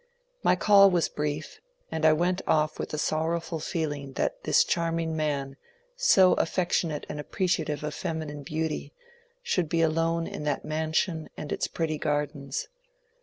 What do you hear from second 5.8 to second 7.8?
so affectionate and apprecia